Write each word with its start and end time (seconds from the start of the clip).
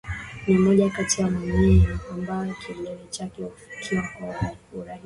ni 0.47 0.57
moja 0.57 0.89
kati 0.89 1.21
ya 1.21 1.29
milima 1.29 1.99
ambayo 2.11 2.53
kilele 2.53 3.07
chake 3.11 3.43
hufikiwa 3.43 4.03
kwa 4.19 4.31
urahisi 4.73 4.99